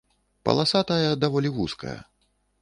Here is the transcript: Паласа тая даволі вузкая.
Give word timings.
Паласа 0.47 0.81
тая 0.93 1.11
даволі 1.25 1.53
вузкая. 1.59 1.95